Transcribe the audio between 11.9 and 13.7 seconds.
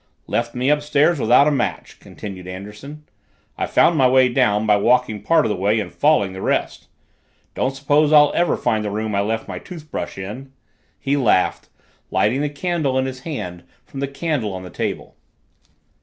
lighting the candle in his hand